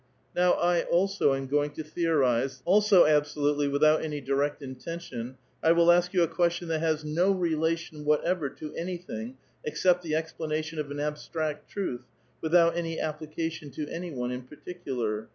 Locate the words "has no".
6.79-7.29